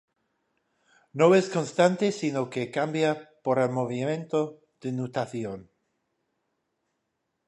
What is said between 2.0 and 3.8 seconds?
sino que cambia por el